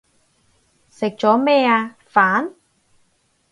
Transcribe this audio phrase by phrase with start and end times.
[0.89, 1.95] 食咗咩啊？
[2.11, 2.53] 飯